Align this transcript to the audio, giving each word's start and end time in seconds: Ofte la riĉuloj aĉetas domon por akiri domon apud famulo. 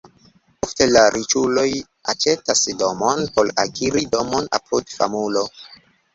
Ofte 0.67 0.85
la 0.93 1.03
riĉuloj 1.15 1.65
aĉetas 2.13 2.63
domon 2.81 3.23
por 3.37 3.53
akiri 3.67 4.05
domon 4.17 4.51
apud 4.61 4.93
famulo. 4.97 5.47